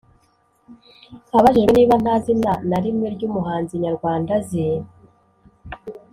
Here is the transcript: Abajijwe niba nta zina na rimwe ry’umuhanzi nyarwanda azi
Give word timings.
Abajijwe 1.37 1.71
niba 1.73 1.95
nta 2.03 2.15
zina 2.25 2.53
na 2.69 2.77
rimwe 2.83 3.07
ry’umuhanzi 3.15 3.73
nyarwanda 3.83 4.31
azi 4.39 4.65